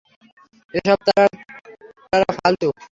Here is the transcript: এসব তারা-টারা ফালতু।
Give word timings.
এসব 0.73 0.97
তারা-টারা 1.07 2.29
ফালতু। 2.37 2.67